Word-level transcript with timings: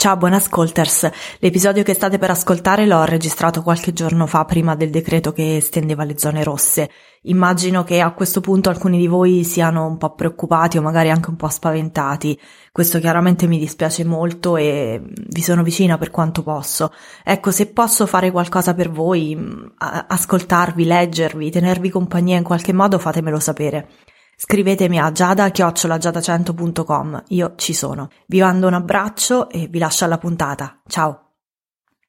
Ciao 0.00 0.16
buon 0.16 0.32
ascolters, 0.32 1.10
l'episodio 1.40 1.82
che 1.82 1.92
state 1.92 2.16
per 2.16 2.30
ascoltare 2.30 2.86
l'ho 2.86 3.04
registrato 3.04 3.60
qualche 3.60 3.92
giorno 3.92 4.26
fa 4.26 4.46
prima 4.46 4.74
del 4.74 4.88
decreto 4.88 5.30
che 5.30 5.56
estendeva 5.56 6.04
le 6.04 6.16
zone 6.16 6.42
rosse. 6.42 6.88
Immagino 7.24 7.84
che 7.84 8.00
a 8.00 8.14
questo 8.14 8.40
punto 8.40 8.70
alcuni 8.70 8.96
di 8.96 9.06
voi 9.06 9.44
siano 9.44 9.84
un 9.84 9.98
po' 9.98 10.14
preoccupati 10.14 10.78
o 10.78 10.80
magari 10.80 11.10
anche 11.10 11.28
un 11.28 11.36
po' 11.36 11.48
spaventati. 11.48 12.40
Questo 12.72 12.98
chiaramente 12.98 13.46
mi 13.46 13.58
dispiace 13.58 14.02
molto 14.06 14.56
e 14.56 15.02
vi 15.04 15.42
sono 15.42 15.62
vicina 15.62 15.98
per 15.98 16.10
quanto 16.10 16.42
posso. 16.42 16.94
Ecco, 17.22 17.50
se 17.50 17.66
posso 17.66 18.06
fare 18.06 18.30
qualcosa 18.30 18.72
per 18.72 18.90
voi, 18.90 19.38
ascoltarvi, 19.76 20.86
leggervi, 20.86 21.50
tenervi 21.50 21.90
compagnia 21.90 22.38
in 22.38 22.44
qualche 22.44 22.72
modo, 22.72 22.98
fatemelo 22.98 23.38
sapere. 23.38 23.86
Scrivetemi 24.42 24.98
a 24.98 25.10
giada-giada100.com, 25.10 27.24
io 27.28 27.52
ci 27.56 27.74
sono. 27.74 28.08
Vi 28.26 28.40
mando 28.40 28.68
un 28.68 28.72
abbraccio 28.72 29.50
e 29.50 29.66
vi 29.66 29.78
lascio 29.78 30.06
alla 30.06 30.16
puntata. 30.16 30.80
Ciao! 30.86 31.32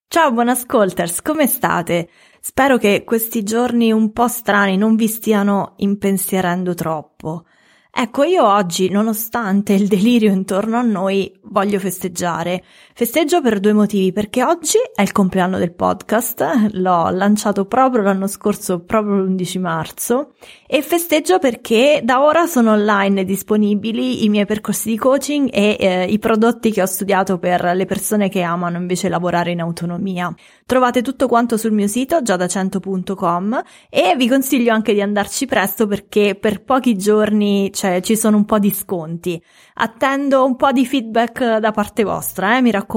Ciao 0.08 0.32
buon 0.32 0.48
ascolters, 0.48 1.22
come 1.22 1.46
state? 1.46 2.08
Spero 2.40 2.78
che 2.78 3.04
questi 3.04 3.44
giorni 3.44 3.92
un 3.92 4.14
po' 4.14 4.30
strani 4.30 4.78
non 4.78 4.96
vi 4.96 5.10
stiano 5.10 5.74
impensierendo 5.76 6.74
troppo. 6.74 7.48
Ecco, 7.92 8.24
io 8.24 8.48
oggi, 8.48 8.88
nonostante 8.88 9.74
il 9.74 9.90
delirio 9.90 10.32
intorno 10.32 10.78
a 10.78 10.82
noi, 10.82 11.38
voglio 11.44 11.80
festeggiare. 11.80 12.64
Festeggio 13.02 13.42
per 13.42 13.60
due 13.60 13.74
motivi, 13.74 14.12
perché 14.12 14.44
oggi 14.44 14.78
è 14.94 15.02
il 15.02 15.12
compleanno 15.12 15.58
del 15.58 15.74
podcast, 15.74 16.70
l'ho 16.74 17.10
lanciato 17.10 17.66
proprio 17.66 18.04
l'anno 18.04 18.28
scorso, 18.28 18.82
proprio 18.82 19.16
l'11 19.16 19.60
marzo, 19.60 20.34
e 20.68 20.84
festeggio 20.84 21.40
perché 21.40 22.02
da 22.04 22.24
ora 22.24 22.46
sono 22.46 22.74
online 22.74 23.24
disponibili 23.24 24.24
i 24.24 24.30
miei 24.30 24.46
percorsi 24.46 24.90
di 24.90 25.00
coaching 25.00 25.50
e 25.52 25.78
eh, 25.80 26.04
i 26.04 26.20
prodotti 26.20 26.70
che 26.70 26.84
ho 26.84 26.86
studiato 26.86 27.40
per 27.40 27.72
le 27.74 27.86
persone 27.86 28.30
che 28.30 28.44
amano 28.44 28.78
invece 28.78 29.10
lavorare 29.10 29.50
in 29.50 29.62
autonomia. 29.62 30.32
Trovate 30.68 31.02
tutto 31.02 31.28
quanto 31.28 31.58
sul 31.58 31.72
mio 31.72 31.88
sito 31.88 32.20
giada100.com 32.20 33.64
e 33.90 34.14
vi 34.16 34.28
consiglio 34.28 34.74
anche 34.74 34.94
di 34.94 35.02
andarci 35.02 35.48
presto 35.48 35.88
perché 35.88 36.36
per 36.40 36.64
pochi 36.64 36.96
giorni 36.96 37.72
cioè, 37.74 38.00
ci 38.02 38.16
sono 38.16 38.38
un 38.38 38.46
po' 38.46 38.60
di 38.60 38.72
sconti. 38.72 39.42
Attendo 39.74 40.46
un 40.46 40.56
po' 40.56 40.72
di 40.72 40.86
feedback 40.86 41.58
da 41.58 41.72
parte 41.72 42.04
vostra, 42.04 42.58
eh, 42.58 42.62
mi 42.62 42.70
raccomando. 42.70 42.90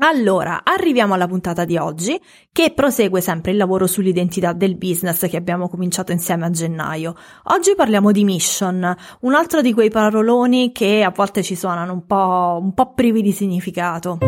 Allora, 0.00 0.60
arriviamo 0.62 1.14
alla 1.14 1.26
puntata 1.26 1.64
di 1.64 1.76
oggi, 1.76 2.20
che 2.52 2.72
prosegue 2.72 3.20
sempre 3.20 3.50
il 3.50 3.56
lavoro 3.56 3.88
sull'identità 3.88 4.52
del 4.52 4.76
business 4.76 5.28
che 5.28 5.36
abbiamo 5.36 5.68
cominciato 5.68 6.12
insieme 6.12 6.46
a 6.46 6.50
gennaio. 6.50 7.16
Oggi 7.44 7.74
parliamo 7.74 8.12
di 8.12 8.22
mission, 8.22 8.96
un 9.20 9.34
altro 9.34 9.60
di 9.60 9.72
quei 9.72 9.90
paroloni 9.90 10.70
che 10.70 11.02
a 11.02 11.10
volte 11.10 11.42
ci 11.42 11.56
suonano 11.56 11.92
un 11.92 12.06
po', 12.06 12.60
un 12.62 12.74
po 12.74 12.92
privi 12.92 13.22
di 13.22 13.32
significato. 13.32 14.18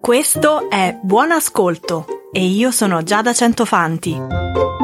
Questo 0.00 0.70
è 0.70 0.98
Buon 1.02 1.32
Ascolto 1.32 2.06
e 2.32 2.46
io 2.46 2.70
sono 2.70 3.02
Giada 3.02 3.34
Centofanti. 3.34 4.75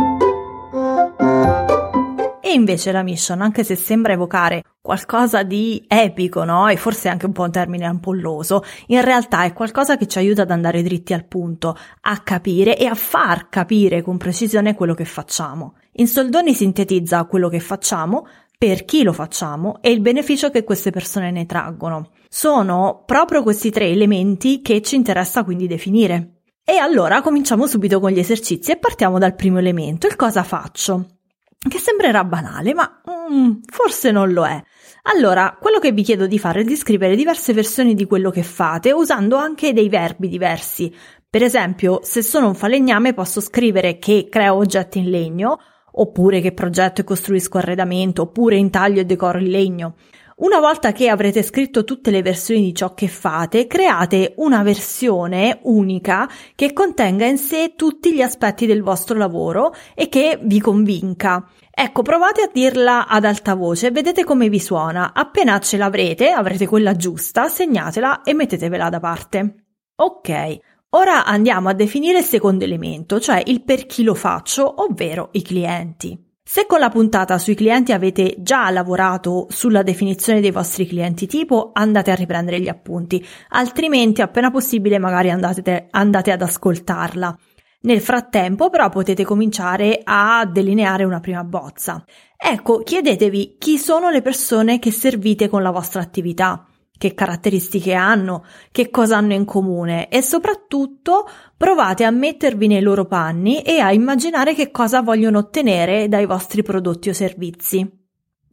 Invece 2.53 2.92
la 2.92 3.03
mission, 3.03 3.41
anche 3.41 3.64
se 3.64 3.77
sembra 3.77 4.12
evocare 4.12 4.62
qualcosa 4.81 5.42
di 5.42 5.84
epico, 5.89 6.45
no? 6.45 6.69
E 6.69 6.77
forse 6.77 7.09
anche 7.09 7.27
un 7.27 7.33
po' 7.33 7.44
un 7.44 7.50
termine 7.50 7.86
ampolloso, 7.86 8.62
in 8.89 9.03
realtà 9.03 9.44
è 9.44 9.53
qualcosa 9.53 9.97
che 9.97 10.06
ci 10.06 10.19
aiuta 10.19 10.42
ad 10.42 10.50
andare 10.50 10.83
dritti 10.83 11.14
al 11.14 11.25
punto, 11.25 11.77
a 12.03 12.19
capire 12.19 12.77
e 12.77 12.86
a 12.86 12.94
far 12.94 13.48
capire 13.48 14.03
con 14.03 14.19
precisione 14.19 14.75
quello 14.75 14.94
che 14.94 15.05
facciamo. 15.05 15.77
In 15.92 16.06
soldoni 16.06 16.53
sintetizza 16.53 17.25
quello 17.25 17.48
che 17.48 17.61
facciamo, 17.61 18.27
per 18.59 18.84
chi 18.84 19.03
lo 19.03 19.12
facciamo 19.12 19.81
e 19.81 19.91
il 19.91 20.00
beneficio 20.00 20.50
che 20.50 20.62
queste 20.62 20.91
persone 20.91 21.31
ne 21.31 21.47
traggono. 21.47 22.11
Sono 22.28 23.03
proprio 23.05 23.42
questi 23.42 23.70
tre 23.70 23.89
elementi 23.89 24.62
che 24.62 24.83
ci 24.83 24.94
interessa 24.94 25.42
quindi 25.42 25.66
definire. 25.66 26.42
E 26.64 26.77
allora 26.77 27.22
cominciamo 27.22 27.66
subito 27.66 27.98
con 27.98 28.11
gli 28.11 28.20
esercizi 28.20 28.70
e 28.70 28.78
partiamo 28.78 29.19
dal 29.19 29.34
primo 29.34 29.59
elemento, 29.59 30.06
il 30.06 30.15
cosa 30.15 30.44
faccio. 30.44 31.12
Che 31.69 31.78
sembrerà 31.78 32.25
banale, 32.25 32.75
ma 32.75 33.00
mm, 33.31 33.61
forse 33.67 34.11
non 34.11 34.33
lo 34.33 34.45
è. 34.45 34.62
Allora, 35.05 35.56
quello 35.61 35.78
che 35.78 35.93
vi 35.93 36.03
chiedo 36.03 36.27
di 36.27 36.39
fare 36.39 36.61
è 36.61 36.65
di 36.65 36.77
scrivere 36.77 37.17
diverse 37.17 37.53
versioni 37.53 37.95
di 37.95 38.05
quello 38.05 38.31
che 38.31 38.43
fate, 38.43 38.93
usando 38.93 39.37
anche 39.37 39.72
dei 39.72 39.89
verbi 39.89 40.28
diversi. 40.28 40.93
Per 41.28 41.43
esempio, 41.43 42.01
se 42.03 42.21
sono 42.22 42.49
un 42.49 42.55
falegname 42.55 43.15
posso 43.15 43.41
scrivere 43.41 43.99
che 43.99 44.28
creo 44.28 44.56
oggetti 44.56 44.99
in 44.99 45.11
legno, 45.11 45.59
oppure 45.93 46.41
che 46.41 46.53
progetto 46.53 47.01
e 47.01 47.05
costruisco 47.05 47.59
arredamento, 47.59 48.22
oppure 48.22 48.56
intaglio 48.56 49.01
e 49.01 49.05
decoro 49.05 49.39
il 49.39 49.49
legno. 49.49 49.95
Una 50.42 50.58
volta 50.58 50.91
che 50.91 51.08
avrete 51.08 51.41
scritto 51.41 51.84
tutte 51.84 52.10
le 52.10 52.20
versioni 52.20 52.62
di 52.62 52.75
ciò 52.75 52.94
che 52.94 53.06
fate, 53.06 53.69
create 53.69 54.34
una 54.38 54.64
versione 54.64 55.60
unica 55.62 56.28
che 56.56 56.72
contenga 56.72 57.25
in 57.26 57.38
sé 57.38 57.75
tutti 57.76 58.12
gli 58.12 58.22
aspetti 58.22 58.66
del 58.66 58.82
vostro 58.82 59.16
lavoro 59.16 59.72
e 59.94 60.08
che 60.08 60.41
vi 60.42 60.58
convinca. 60.58 61.48
Ecco, 61.70 62.03
provate 62.03 62.42
a 62.42 62.50
dirla 62.53 63.06
ad 63.06 63.25
alta 63.25 63.54
voce 63.54 63.92
vedete 63.92 64.25
come 64.25 64.48
vi 64.48 64.58
suona. 64.58 65.12
Appena 65.14 65.60
ce 65.60 65.76
l'avrete, 65.76 66.30
avrete 66.30 66.66
quella 66.66 66.97
giusta, 66.97 67.47
segnatela 67.47 68.22
e 68.22 68.34
mettetevela 68.34 68.88
da 68.88 68.98
parte. 68.98 69.66
Ok, 69.94 70.59
ora 70.88 71.24
andiamo 71.24 71.69
a 71.69 71.72
definire 71.72 72.19
il 72.19 72.24
secondo 72.24 72.64
elemento, 72.64 73.20
cioè 73.20 73.41
il 73.47 73.62
per 73.62 73.86
chi 73.86 74.03
lo 74.03 74.14
faccio, 74.16 74.82
ovvero 74.82 75.28
i 75.34 75.42
clienti. 75.42 76.31
Se 76.44 76.66
con 76.66 76.80
la 76.80 76.88
puntata 76.88 77.38
sui 77.38 77.54
clienti 77.54 77.92
avete 77.92 78.34
già 78.38 78.69
lavorato 78.70 79.47
sulla 79.48 79.84
definizione 79.84 80.41
dei 80.41 80.50
vostri 80.50 80.86
clienti 80.86 81.28
tipo, 81.28 81.70
andate 81.72 82.10
a 82.10 82.16
riprendere 82.16 82.60
gli 82.60 82.69
appunti, 82.69 83.25
altrimenti 83.50 84.22
appena 84.22 84.50
possibile 84.50 84.98
magari 84.98 85.30
andate, 85.30 85.86
andate 85.91 86.32
ad 86.32 86.42
ascoltarla. 86.42 87.38
Nel 87.82 88.00
frattempo 88.00 88.70
però 88.70 88.88
potete 88.88 89.25
cominciare 89.25 90.00
a 90.03 90.44
delineare 90.44 91.04
una 91.04 91.20
prima 91.20 91.44
bozza. 91.44 92.04
Ecco, 92.36 92.78
chiedetevi 92.82 93.56
chi 93.59 93.78
sono 93.78 94.10
le 94.10 94.20
persone 94.20 94.80
che 94.80 94.91
servite 94.91 95.48
con 95.48 95.62
la 95.62 95.70
vostra 95.70 96.00
attività 96.00 96.66
che 97.03 97.15
caratteristiche 97.15 97.95
hanno, 97.95 98.45
che 98.71 98.89
cosa 98.89 99.17
hanno 99.17 99.35
in 99.35 99.45
comune 99.45 100.09
e 100.09 100.23
soprattutto 100.23 101.29
provate 101.57 102.05
a 102.05 102.13
mettervi 102.13 102.69
nei 102.69 102.81
loro 102.81 103.07
panni 103.07 103.61
e 103.63 103.81
a 103.81 103.93
immaginare 103.93 104.55
che 104.55 104.71
cosa 104.71 105.03
vogliono 105.03 105.39
ottenere 105.39 106.07
dai 106.07 106.27
vostri 106.27 106.63
prodotti 106.63 107.09
o 107.09 107.13
servizi. 107.13 107.85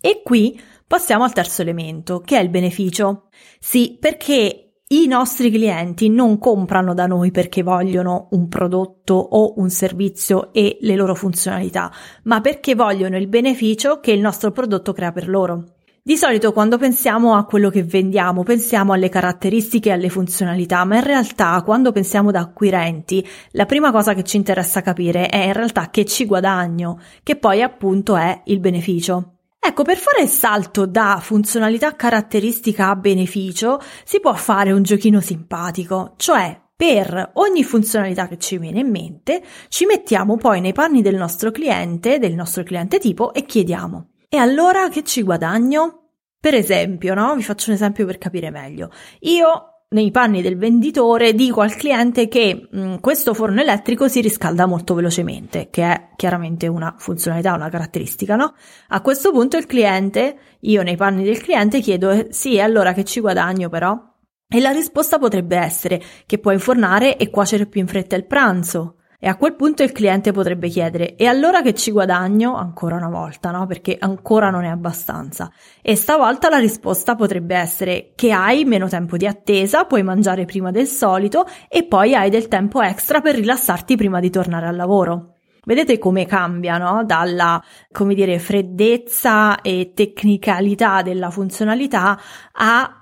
E 0.02 0.22
qui 0.24 0.60
passiamo 0.88 1.26
al 1.26 1.32
terzo 1.32 1.62
elemento, 1.62 2.22
che 2.22 2.40
è 2.40 2.42
il 2.42 2.50
beneficio. 2.50 3.28
Sì, 3.60 3.98
perché 4.00 4.80
i 4.88 5.06
nostri 5.06 5.52
clienti 5.52 6.10
non 6.10 6.40
comprano 6.40 6.96
da 6.96 7.06
noi 7.06 7.30
perché 7.30 7.62
vogliono 7.62 8.30
un 8.32 8.48
prodotto 8.48 9.14
o 9.14 9.54
un 9.58 9.70
servizio 9.70 10.52
e 10.54 10.80
le 10.82 10.96
loro 10.96 11.14
funzionalità, 11.14 11.92
ma 12.24 12.42
perché 12.42 12.74
vogliono 12.74 13.16
il 13.16 13.28
beneficio 13.28 14.00
che 14.00 14.12
il 14.12 14.22
nostro 14.22 14.50
prodotto 14.52 14.92
crea 14.92 15.12
per 15.12 15.30
loro. 15.30 15.66
Di 16.10 16.18
solito 16.18 16.54
quando 16.54 16.80
pensiamo 16.80 17.36
a 17.36 17.46
quello 17.46 17.70
che 17.70 17.84
vendiamo 17.84 18.42
pensiamo 18.42 18.94
alle 18.94 19.10
caratteristiche 19.10 19.90
e 19.90 19.92
alle 19.92 20.10
funzionalità, 20.10 20.84
ma 20.84 20.96
in 20.96 21.04
realtà 21.04 21.62
quando 21.62 21.92
pensiamo 21.92 22.32
da 22.32 22.40
acquirenti 22.40 23.24
la 23.52 23.68
prima 23.68 23.92
cosa 23.92 24.16
che 24.16 24.24
ci 24.24 24.36
interessa 24.36 24.82
capire 24.82 25.28
è 25.28 25.38
in 25.38 25.54
realtà 25.54 25.92
che 25.92 26.06
ci 26.06 26.26
guadagno, 26.26 27.00
che 27.22 27.36
poi 27.36 27.62
appunto 27.62 28.16
è 28.16 28.42
il 28.46 28.60
beneficio. 28.60 29.36
Ecco, 29.60 29.84
per 29.84 29.98
fare 29.98 30.24
il 30.24 30.30
salto 30.30 30.88
da 30.88 31.20
funzionalità 31.22 31.96
caratteristica 31.96 32.90
a 32.90 32.96
beneficio 32.96 33.80
si 34.04 34.20
può 34.20 34.34
fare 34.34 34.72
un 34.72 34.82
giochino 34.82 35.22
simpatico, 35.22 36.16
cioè 36.18 36.60
per 36.76 37.34
ogni 37.36 37.64
funzionalità 37.64 38.28
che 38.28 38.40
ci 38.40 38.58
viene 38.58 38.80
in 38.80 38.90
mente 38.90 39.44
ci 39.68 39.86
mettiamo 39.86 40.38
poi 40.38 40.60
nei 40.60 40.74
panni 40.74 41.04
del 41.04 41.18
nostro 41.18 41.52
cliente, 41.52 42.18
del 42.18 42.34
nostro 42.34 42.64
cliente 42.64 42.98
tipo 42.98 43.32
e 43.32 43.46
chiediamo 43.46 44.08
e 44.32 44.38
allora 44.38 44.90
che 44.90 45.04
ci 45.04 45.24
guadagno? 45.24 45.99
Per 46.40 46.54
esempio, 46.54 47.14
no? 47.14 47.36
Vi 47.36 47.44
faccio 47.44 47.70
un 47.70 47.76
esempio 47.76 48.06
per 48.06 48.18
capire 48.18 48.50
meglio. 48.50 48.90
Io 49.22 49.80
nei 49.92 50.12
panni 50.12 50.42
del 50.42 50.56
venditore 50.56 51.34
dico 51.34 51.62
al 51.62 51.76
cliente 51.76 52.28
che 52.28 52.68
mh, 52.70 52.82
mm, 52.82 52.96
questo 52.98 53.34
forno 53.34 53.60
elettrico 53.62 54.08
si 54.08 54.22
riscalda 54.22 54.66
molto 54.66 54.94
velocemente, 54.94 55.70
che 55.70 55.84
è 55.84 56.10
chiaramente 56.16 56.68
una 56.68 56.94
funzionalità, 56.98 57.54
una 57.54 57.70
caratteristica, 57.70 58.36
no? 58.36 58.54
A 58.90 59.02
questo 59.02 59.32
punto 59.32 59.58
il 59.58 59.66
cliente, 59.66 60.38
io 60.62 60.84
nei 60.84 60.96
panni 60.96 61.24
del 61.24 61.42
cliente 61.42 61.82
chiedo 61.82 62.12
eh, 62.12 62.28
sì, 62.30 62.60
allora 62.60 62.94
che 62.94 63.04
ci 63.04 63.20
guadagno 63.20 63.68
però? 63.70 64.00
E 64.48 64.60
la 64.60 64.72
risposta 64.72 65.20
potrebbe 65.20 65.58
essere 65.58 66.02
che 66.26 66.40
puoi 66.40 66.54
infornare 66.56 67.18
e 67.18 67.30
cuocere 67.30 67.66
più 67.66 67.82
in 67.82 67.88
fretta 67.88 68.16
il 68.16 68.26
pranzo, 68.26 68.99
e 69.22 69.28
a 69.28 69.36
quel 69.36 69.56
punto 69.56 69.84
il 69.84 69.92
cliente 69.92 70.32
potrebbe 70.32 70.70
chiedere: 70.70 71.16
E 71.16 71.26
allora 71.26 71.62
che 71.62 71.74
ci 71.74 71.92
guadagno? 71.92 72.56
Ancora 72.56 72.96
una 72.96 73.10
volta, 73.10 73.52
no? 73.52 73.66
Perché 73.66 73.98
ancora 74.00 74.50
non 74.50 74.64
è 74.64 74.70
abbastanza. 74.70 75.52
E 75.82 75.98
stavolta 75.98 76.50
la 76.50 76.58
risposta 76.58 77.16
potrebbe 77.16 77.56
essere 77.56 78.14
che 78.16 78.32
hai 78.32 78.64
meno 78.64 78.88
tempo 78.88 79.18
di 79.18 79.28
attesa, 79.28 79.84
puoi 79.84 80.04
mangiare 80.04 80.46
prima 80.46 80.72
del 80.72 80.88
solito 80.88 81.46
e 81.68 81.84
poi 81.84 82.16
hai 82.16 82.30
del 82.30 82.48
tempo 82.48 82.82
extra 82.82 83.20
per 83.20 83.36
rilassarti 83.36 83.98
prima 83.98 84.22
di 84.22 84.30
tornare 84.30 84.68
al 84.68 84.78
lavoro. 84.78 85.34
Vedete 85.66 85.98
come 85.98 86.26
cambia, 86.26 86.78
no? 86.78 87.04
Dalla, 87.04 87.62
come 87.92 88.16
dire, 88.16 88.40
freddezza 88.40 89.60
e 89.60 89.92
tecnicalità 89.94 91.02
della 91.02 91.30
funzionalità 91.30 92.18
a 92.54 92.94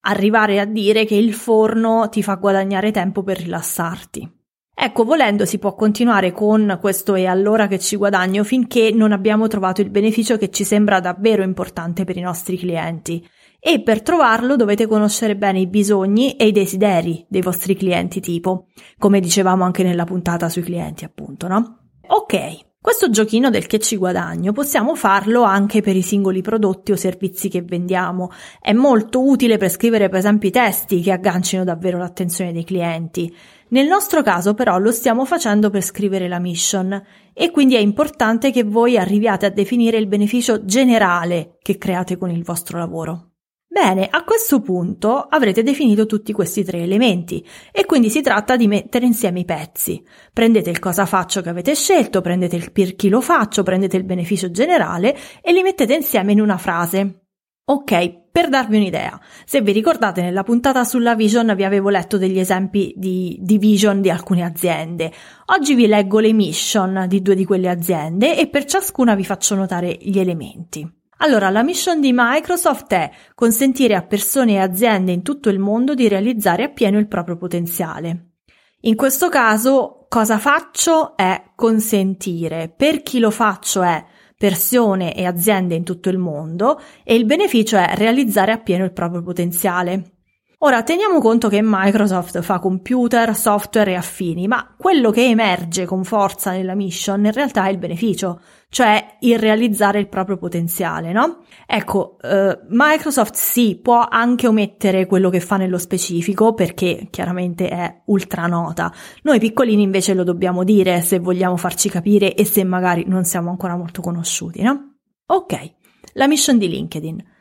arrivare 0.00 0.58
a 0.58 0.64
dire 0.64 1.04
che 1.04 1.16
il 1.16 1.34
forno 1.34 2.08
ti 2.08 2.22
fa 2.22 2.36
guadagnare 2.36 2.92
tempo 2.92 3.22
per 3.22 3.36
rilassarti. 3.36 4.35
Ecco, 4.78 5.04
volendo 5.04 5.46
si 5.46 5.58
può 5.58 5.74
continuare 5.74 6.32
con 6.32 6.76
questo 6.78 7.14
e 7.14 7.24
allora 7.24 7.66
che 7.66 7.78
ci 7.78 7.96
guadagno 7.96 8.44
finché 8.44 8.90
non 8.92 9.10
abbiamo 9.10 9.46
trovato 9.48 9.80
il 9.80 9.88
beneficio 9.88 10.36
che 10.36 10.50
ci 10.50 10.64
sembra 10.64 11.00
davvero 11.00 11.42
importante 11.42 12.04
per 12.04 12.18
i 12.18 12.20
nostri 12.20 12.58
clienti. 12.58 13.26
E 13.58 13.80
per 13.80 14.02
trovarlo 14.02 14.54
dovete 14.54 14.86
conoscere 14.86 15.34
bene 15.34 15.60
i 15.60 15.66
bisogni 15.66 16.36
e 16.36 16.48
i 16.48 16.52
desideri 16.52 17.24
dei 17.26 17.40
vostri 17.40 17.74
clienti 17.74 18.20
tipo, 18.20 18.66
come 18.98 19.18
dicevamo 19.18 19.64
anche 19.64 19.82
nella 19.82 20.04
puntata 20.04 20.50
sui 20.50 20.62
clienti 20.62 21.06
appunto, 21.06 21.48
no? 21.48 21.78
Ok, 22.08 22.75
questo 22.86 23.10
giochino 23.10 23.50
del 23.50 23.66
che 23.66 23.80
ci 23.80 23.96
guadagno 23.96 24.52
possiamo 24.52 24.94
farlo 24.94 25.42
anche 25.42 25.80
per 25.80 25.96
i 25.96 26.02
singoli 26.02 26.40
prodotti 26.40 26.92
o 26.92 26.96
servizi 26.96 27.48
che 27.48 27.62
vendiamo. 27.62 28.30
È 28.60 28.72
molto 28.72 29.26
utile 29.26 29.56
per 29.56 29.70
scrivere 29.70 30.08
per 30.08 30.20
esempio 30.20 30.50
i 30.50 30.52
testi 30.52 31.00
che 31.00 31.10
aggancino 31.10 31.64
davvero 31.64 31.98
l'attenzione 31.98 32.52
dei 32.52 32.62
clienti. 32.62 33.36
Nel 33.70 33.88
nostro 33.88 34.22
caso 34.22 34.54
però 34.54 34.78
lo 34.78 34.92
stiamo 34.92 35.24
facendo 35.24 35.68
per 35.68 35.82
scrivere 35.82 36.28
la 36.28 36.38
mission 36.38 37.02
e 37.34 37.50
quindi 37.50 37.74
è 37.74 37.80
importante 37.80 38.52
che 38.52 38.62
voi 38.62 38.96
arriviate 38.96 39.46
a 39.46 39.50
definire 39.50 39.98
il 39.98 40.06
beneficio 40.06 40.64
generale 40.64 41.58
che 41.62 41.78
create 41.78 42.16
con 42.16 42.30
il 42.30 42.44
vostro 42.44 42.78
lavoro. 42.78 43.30
Bene, 43.78 44.08
a 44.10 44.24
questo 44.24 44.62
punto 44.62 45.18
avrete 45.18 45.62
definito 45.62 46.06
tutti 46.06 46.32
questi 46.32 46.64
tre 46.64 46.78
elementi 46.78 47.46
e 47.70 47.84
quindi 47.84 48.08
si 48.08 48.22
tratta 48.22 48.56
di 48.56 48.68
mettere 48.68 49.04
insieme 49.04 49.40
i 49.40 49.44
pezzi. 49.44 50.02
Prendete 50.32 50.70
il 50.70 50.78
cosa 50.78 51.04
faccio 51.04 51.42
che 51.42 51.50
avete 51.50 51.74
scelto, 51.74 52.22
prendete 52.22 52.56
il 52.56 52.72
per 52.72 52.96
chi 52.96 53.10
lo 53.10 53.20
faccio, 53.20 53.62
prendete 53.62 53.98
il 53.98 54.04
beneficio 54.04 54.50
generale 54.50 55.14
e 55.42 55.52
li 55.52 55.60
mettete 55.60 55.92
insieme 55.92 56.32
in 56.32 56.40
una 56.40 56.56
frase. 56.56 57.26
Ok, 57.66 58.30
per 58.32 58.48
darvi 58.48 58.76
un'idea, 58.76 59.20
se 59.44 59.60
vi 59.60 59.72
ricordate 59.72 60.22
nella 60.22 60.42
puntata 60.42 60.82
sulla 60.82 61.14
vision 61.14 61.52
vi 61.54 61.64
avevo 61.64 61.90
letto 61.90 62.16
degli 62.16 62.38
esempi 62.38 62.94
di, 62.96 63.36
di 63.42 63.58
vision 63.58 64.00
di 64.00 64.08
alcune 64.08 64.42
aziende. 64.42 65.12
Oggi 65.54 65.74
vi 65.74 65.86
leggo 65.86 66.18
le 66.18 66.32
mission 66.32 67.04
di 67.06 67.20
due 67.20 67.34
di 67.34 67.44
quelle 67.44 67.68
aziende 67.68 68.38
e 68.38 68.48
per 68.48 68.64
ciascuna 68.64 69.14
vi 69.14 69.24
faccio 69.24 69.54
notare 69.54 69.98
gli 70.00 70.18
elementi. 70.18 70.95
Allora, 71.18 71.48
la 71.50 71.62
mission 71.62 72.00
di 72.00 72.12
Microsoft 72.14 72.92
è 72.92 73.10
consentire 73.34 73.94
a 73.94 74.02
persone 74.02 74.52
e 74.52 74.58
aziende 74.58 75.12
in 75.12 75.22
tutto 75.22 75.48
il 75.48 75.58
mondo 75.58 75.94
di 75.94 76.08
realizzare 76.08 76.64
appieno 76.64 76.98
il 76.98 77.08
proprio 77.08 77.36
potenziale. 77.36 78.32
In 78.80 78.96
questo 78.96 79.28
caso, 79.28 80.06
cosa 80.08 80.38
faccio 80.38 81.16
è 81.16 81.52
consentire. 81.54 82.72
Per 82.74 83.02
chi 83.02 83.18
lo 83.18 83.30
faccio 83.30 83.82
è 83.82 84.04
persone 84.36 85.14
e 85.14 85.24
aziende 85.24 85.74
in 85.74 85.84
tutto 85.84 86.10
il 86.10 86.18
mondo 86.18 86.80
e 87.02 87.14
il 87.14 87.24
beneficio 87.24 87.78
è 87.78 87.94
realizzare 87.94 88.52
appieno 88.52 88.84
il 88.84 88.92
proprio 88.92 89.22
potenziale. 89.22 90.15
Ora 90.60 90.82
teniamo 90.82 91.20
conto 91.20 91.50
che 91.50 91.60
Microsoft 91.62 92.40
fa 92.40 92.58
computer, 92.60 93.36
software 93.36 93.90
e 93.90 93.94
affini, 93.94 94.46
ma 94.46 94.74
quello 94.74 95.10
che 95.10 95.26
emerge 95.26 95.84
con 95.84 96.02
forza 96.02 96.52
nella 96.52 96.74
mission 96.74 97.26
in 97.26 97.32
realtà 97.32 97.66
è 97.66 97.70
il 97.70 97.76
beneficio, 97.76 98.40
cioè 98.70 99.18
il 99.20 99.38
realizzare 99.38 99.98
il 99.98 100.08
proprio 100.08 100.38
potenziale, 100.38 101.12
no? 101.12 101.40
Ecco, 101.66 102.16
eh, 102.22 102.58
Microsoft 102.70 103.34
sì, 103.34 103.78
può 103.82 104.06
anche 104.08 104.46
omettere 104.46 105.04
quello 105.04 105.28
che 105.28 105.40
fa 105.40 105.58
nello 105.58 105.76
specifico 105.76 106.54
perché 106.54 107.08
chiaramente 107.10 107.68
è 107.68 108.02
ultra 108.06 108.46
nota. 108.46 108.90
Noi 109.24 109.38
piccolini 109.38 109.82
invece 109.82 110.14
lo 110.14 110.24
dobbiamo 110.24 110.64
dire 110.64 111.02
se 111.02 111.18
vogliamo 111.18 111.58
farci 111.58 111.90
capire 111.90 112.34
e 112.34 112.46
se 112.46 112.64
magari 112.64 113.04
non 113.06 113.24
siamo 113.24 113.50
ancora 113.50 113.76
molto 113.76 114.00
conosciuti, 114.00 114.62
no? 114.62 114.94
Ok, 115.26 115.74
la 116.14 116.26
mission 116.26 116.56
di 116.56 116.66
LinkedIn 116.66 117.34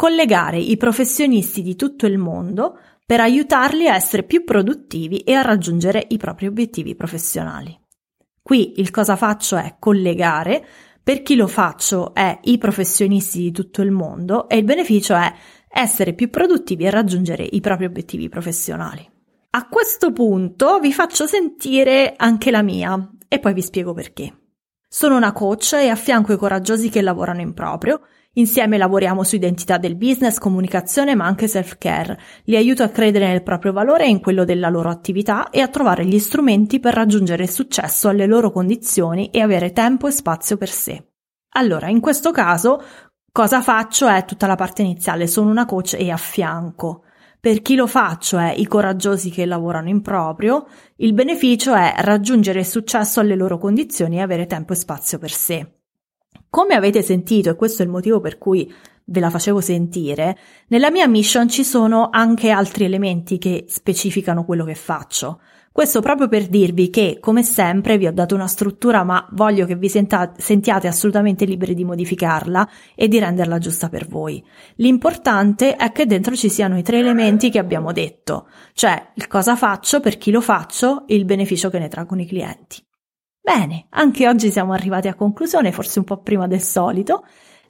collegare 0.00 0.56
i 0.56 0.78
professionisti 0.78 1.60
di 1.60 1.76
tutto 1.76 2.06
il 2.06 2.16
mondo 2.16 2.78
per 3.04 3.20
aiutarli 3.20 3.86
a 3.86 3.94
essere 3.96 4.22
più 4.22 4.44
produttivi 4.44 5.18
e 5.18 5.34
a 5.34 5.42
raggiungere 5.42 6.06
i 6.08 6.16
propri 6.16 6.46
obiettivi 6.46 6.94
professionali. 6.94 7.78
Qui 8.40 8.80
il 8.80 8.90
cosa 8.90 9.14
faccio 9.16 9.58
è 9.58 9.76
collegare, 9.78 10.64
per 11.02 11.20
chi 11.20 11.36
lo 11.36 11.46
faccio 11.46 12.14
è 12.14 12.38
i 12.44 12.56
professionisti 12.56 13.40
di 13.40 13.52
tutto 13.52 13.82
il 13.82 13.90
mondo 13.90 14.48
e 14.48 14.56
il 14.56 14.64
beneficio 14.64 15.14
è 15.14 15.30
essere 15.68 16.14
più 16.14 16.30
produttivi 16.30 16.84
e 16.84 16.90
raggiungere 16.90 17.46
i 17.50 17.60
propri 17.60 17.84
obiettivi 17.84 18.30
professionali. 18.30 19.06
A 19.50 19.68
questo 19.68 20.12
punto 20.12 20.78
vi 20.78 20.94
faccio 20.94 21.26
sentire 21.26 22.14
anche 22.16 22.50
la 22.50 22.62
mia 22.62 23.06
e 23.28 23.38
poi 23.38 23.52
vi 23.52 23.60
spiego 23.60 23.92
perché. 23.92 24.34
Sono 24.88 25.16
una 25.16 25.32
coach 25.32 25.74
e 25.74 25.90
affianco 25.90 26.32
i 26.32 26.38
coraggiosi 26.38 26.88
che 26.88 27.02
lavorano 27.02 27.42
in 27.42 27.52
proprio 27.52 28.00
Insieme 28.34 28.78
lavoriamo 28.78 29.24
su 29.24 29.34
identità 29.34 29.76
del 29.76 29.96
business, 29.96 30.38
comunicazione 30.38 31.16
ma 31.16 31.24
anche 31.24 31.48
self-care. 31.48 32.16
Li 32.44 32.54
aiuto 32.54 32.84
a 32.84 32.88
credere 32.88 33.26
nel 33.26 33.42
proprio 33.42 33.72
valore 33.72 34.04
e 34.04 34.08
in 34.08 34.20
quello 34.20 34.44
della 34.44 34.68
loro 34.68 34.88
attività 34.88 35.50
e 35.50 35.60
a 35.60 35.66
trovare 35.66 36.04
gli 36.04 36.18
strumenti 36.20 36.78
per 36.78 36.94
raggiungere 36.94 37.42
il 37.42 37.50
successo 37.50 38.08
alle 38.08 38.26
loro 38.26 38.52
condizioni 38.52 39.30
e 39.30 39.40
avere 39.40 39.72
tempo 39.72 40.06
e 40.06 40.12
spazio 40.12 40.56
per 40.56 40.68
sé. 40.68 41.08
Allora, 41.54 41.88
in 41.88 41.98
questo 41.98 42.30
caso, 42.30 42.80
cosa 43.32 43.60
faccio 43.62 44.06
è 44.06 44.24
tutta 44.24 44.46
la 44.46 44.54
parte 44.54 44.82
iniziale, 44.82 45.26
sono 45.26 45.50
una 45.50 45.66
coach 45.66 45.96
e 45.98 46.12
affianco. 46.12 47.02
Per 47.40 47.62
chi 47.62 47.74
lo 47.74 47.88
faccio 47.88 48.38
è 48.38 48.54
i 48.56 48.66
coraggiosi 48.68 49.30
che 49.30 49.44
lavorano 49.44 49.88
in 49.88 50.02
proprio, 50.02 50.68
il 50.98 51.14
beneficio 51.14 51.74
è 51.74 51.94
raggiungere 51.96 52.60
il 52.60 52.66
successo 52.66 53.18
alle 53.18 53.34
loro 53.34 53.58
condizioni 53.58 54.18
e 54.18 54.20
avere 54.20 54.46
tempo 54.46 54.72
e 54.72 54.76
spazio 54.76 55.18
per 55.18 55.32
sé. 55.32 55.79
Come 56.50 56.74
avete 56.74 57.00
sentito, 57.00 57.48
e 57.48 57.54
questo 57.54 57.82
è 57.82 57.84
il 57.84 57.92
motivo 57.92 58.18
per 58.18 58.36
cui 58.36 58.70
ve 59.04 59.20
la 59.20 59.30
facevo 59.30 59.60
sentire, 59.60 60.36
nella 60.66 60.90
mia 60.90 61.06
mission 61.06 61.48
ci 61.48 61.62
sono 61.62 62.08
anche 62.10 62.50
altri 62.50 62.84
elementi 62.84 63.38
che 63.38 63.66
specificano 63.68 64.44
quello 64.44 64.64
che 64.64 64.74
faccio. 64.74 65.40
Questo 65.70 66.00
proprio 66.00 66.26
per 66.26 66.48
dirvi 66.48 66.90
che, 66.90 67.18
come 67.20 67.44
sempre, 67.44 67.98
vi 67.98 68.08
ho 68.08 68.12
dato 68.12 68.34
una 68.34 68.48
struttura, 68.48 69.04
ma 69.04 69.24
voglio 69.30 69.64
che 69.64 69.76
vi 69.76 69.88
senta- 69.88 70.32
sentiate 70.36 70.88
assolutamente 70.88 71.44
liberi 71.44 71.74
di 71.74 71.84
modificarla 71.84 72.68
e 72.96 73.06
di 73.06 73.20
renderla 73.20 73.58
giusta 73.58 73.88
per 73.88 74.08
voi. 74.08 74.44
L'importante 74.76 75.76
è 75.76 75.92
che 75.92 76.06
dentro 76.06 76.34
ci 76.34 76.48
siano 76.48 76.76
i 76.76 76.82
tre 76.82 76.98
elementi 76.98 77.50
che 77.50 77.60
abbiamo 77.60 77.92
detto, 77.92 78.48
cioè 78.72 79.12
il 79.14 79.28
cosa 79.28 79.54
faccio, 79.54 80.00
per 80.00 80.18
chi 80.18 80.32
lo 80.32 80.40
faccio, 80.40 81.04
il 81.06 81.24
beneficio 81.24 81.70
che 81.70 81.78
ne 81.78 81.86
traggono 81.86 82.22
i 82.22 82.26
clienti. 82.26 82.82
Bene, 83.40 83.86
anche 83.90 84.28
oggi 84.28 84.50
siamo 84.50 84.72
arrivati 84.72 85.08
a 85.08 85.14
conclusione, 85.14 85.72
forse 85.72 85.98
un 85.98 86.04
po' 86.04 86.18
prima 86.18 86.46
del 86.46 86.60
solito. 86.60 87.24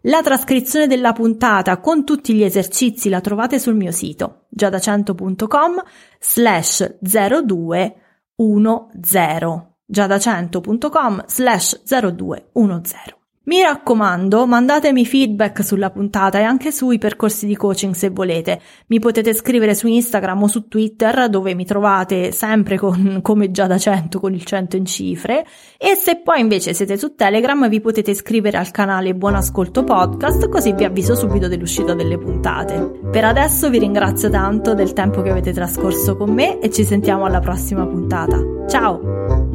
La 0.05 0.23
trascrizione 0.23 0.87
della 0.87 1.13
puntata 1.13 1.79
con 1.79 2.05
tutti 2.05 2.35
gli 2.35 2.43
esercizi 2.43 3.11
la 3.11 3.21
trovate 3.21 3.59
sul 3.59 3.75
mio 3.75 3.93
sito 3.93 4.47
giadacento.com 4.49 5.83
slash 6.19 6.97
0210 7.01 9.69
giadacento.com 9.85 11.25
slash 11.27 11.83
0210 11.85 13.20
mi 13.43 13.63
raccomando, 13.63 14.47
mandatemi 14.47 15.07
feedback 15.07 15.65
sulla 15.65 15.89
puntata 15.89 16.39
e 16.39 16.43
anche 16.43 16.71
sui 16.71 16.99
percorsi 16.99 17.47
di 17.47 17.57
coaching 17.57 17.95
se 17.95 18.11
volete. 18.11 18.61
Mi 18.89 18.99
potete 18.99 19.33
scrivere 19.33 19.75
su 19.75 19.87
Instagram 19.87 20.43
o 20.43 20.47
su 20.47 20.69
Twitter 20.69 21.31
dove 21.31 21.55
mi 21.55 21.65
trovate 21.65 22.33
sempre 22.33 22.77
con, 22.77 23.21
come 23.25 23.51
già 23.51 23.67
da 23.67 23.79
100 23.79 24.21
con 24.21 24.35
il 24.35 24.45
100 24.45 24.77
in 24.77 24.85
cifre 24.85 25.47
e 25.79 25.95
se 25.95 26.21
poi 26.23 26.41
invece 26.41 26.75
siete 26.75 26.99
su 26.99 27.15
Telegram 27.15 27.67
vi 27.67 27.81
potete 27.81 28.11
iscrivere 28.11 28.59
al 28.59 28.71
canale 28.71 29.15
Buon 29.15 29.37
Ascolto 29.37 29.85
Podcast 29.85 30.51
così 30.51 30.75
vi 30.75 30.85
avviso 30.85 31.15
subito 31.15 31.49
dell'uscita 31.49 31.95
delle 31.95 32.19
puntate. 32.19 33.01
Per 33.11 33.25
adesso 33.25 33.71
vi 33.71 33.79
ringrazio 33.79 34.29
tanto 34.29 34.75
del 34.75 34.93
tempo 34.93 35.23
che 35.23 35.31
avete 35.31 35.55
trascorso 35.55 36.15
con 36.15 36.31
me 36.31 36.59
e 36.59 36.71
ci 36.71 36.85
sentiamo 36.85 37.25
alla 37.25 37.41
prossima 37.41 37.87
puntata. 37.87 38.39
Ciao! 38.69 39.49